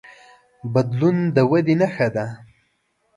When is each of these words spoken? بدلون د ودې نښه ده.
بدلون 0.73 1.17
د 1.35 1.37
ودې 1.51 1.75
نښه 1.81 2.07
ده. 2.15 2.25